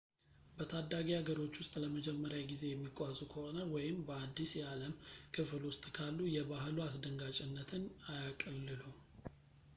በታዳጊ 0.59 1.09
ሀገሮች 1.17 1.57
ውስጥ 1.61 1.73
ለመጀመሪያ 1.83 2.39
ጊዜ 2.51 2.63
የሚጓዙ 2.71 3.19
ከሆነ 3.33 3.59
ወይም 3.75 3.99
በአዲስ 4.07 4.53
የዓለም 4.59 4.95
ክፍል 5.37 5.61
ውስጥ 5.71 5.85
ካሉ 5.99 6.17
የባህሉ 6.39 6.77
አስደንጋጭነትን 6.89 7.85
አያቅልሉ 8.17 8.81